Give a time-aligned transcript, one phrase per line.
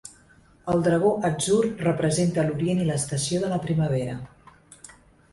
[0.71, 4.17] El Dragó Atzur representa l'Orient i l'estació de la primavera.